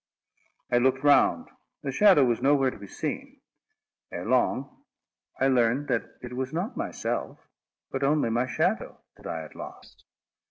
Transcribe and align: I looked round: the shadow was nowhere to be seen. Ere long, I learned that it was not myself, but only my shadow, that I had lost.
I 0.71 0.79
looked 0.79 1.03
round: 1.03 1.47
the 1.83 1.91
shadow 1.91 2.25
was 2.25 2.41
nowhere 2.41 2.71
to 2.71 2.77
be 2.79 2.87
seen. 2.87 3.39
Ere 4.11 4.25
long, 4.25 4.83
I 5.39 5.47
learned 5.47 5.89
that 5.89 6.17
it 6.23 6.33
was 6.35 6.51
not 6.51 6.75
myself, 6.75 7.37
but 7.91 8.01
only 8.01 8.31
my 8.31 8.47
shadow, 8.47 8.97
that 9.17 9.27
I 9.27 9.41
had 9.41 9.53
lost. 9.53 10.05